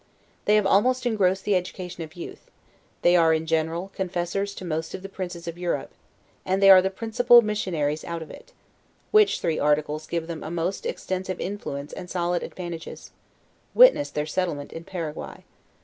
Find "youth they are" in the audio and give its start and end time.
2.15-3.35